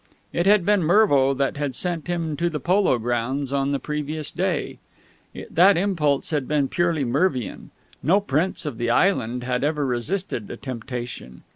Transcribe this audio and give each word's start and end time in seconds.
It 0.33 0.47
had 0.47 0.65
been 0.65 0.81
Mervo 0.81 1.35
that 1.35 1.57
had 1.57 1.75
sent 1.75 2.07
him 2.07 2.35
to 2.37 2.49
the 2.49 2.59
polo 2.59 2.97
grounds 2.97 3.53
on 3.53 3.71
the 3.71 3.77
previous 3.77 4.31
day. 4.31 4.79
That 5.51 5.77
impulse 5.77 6.31
had 6.31 6.47
been 6.47 6.69
purely 6.69 7.03
Mervian. 7.05 7.69
No 8.01 8.19
prince 8.19 8.65
of 8.65 8.79
that 8.79 8.89
island 8.89 9.43
had 9.43 9.63
ever 9.63 9.85
resisted 9.85 10.49
a 10.49 10.57
temptation. 10.57 11.43